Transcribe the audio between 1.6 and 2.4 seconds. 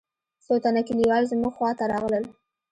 ته راغلل.